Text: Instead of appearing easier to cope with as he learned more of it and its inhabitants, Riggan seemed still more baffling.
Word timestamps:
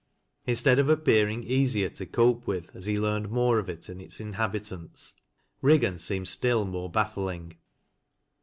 Instead 0.47 0.79
of 0.79 0.89
appearing 0.89 1.43
easier 1.43 1.87
to 1.87 2.07
cope 2.07 2.47
with 2.47 2.75
as 2.75 2.87
he 2.87 2.97
learned 2.99 3.29
more 3.29 3.59
of 3.59 3.69
it 3.69 3.87
and 3.87 4.01
its 4.01 4.19
inhabitants, 4.19 5.13
Riggan 5.61 5.99
seemed 5.99 6.27
still 6.27 6.65
more 6.65 6.89
baffling. 6.89 7.55